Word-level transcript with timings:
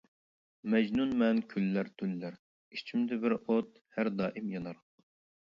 مەجنۇنمەن 0.73 1.41
كۈنلەر، 1.51 1.91
تۈنلەر، 1.99 2.39
ئىچىمدە 2.79 3.21
بىر 3.27 3.37
ئوت، 3.39 3.79
ھەر 3.99 4.11
دائىم 4.19 4.51
يانار. 4.57 4.83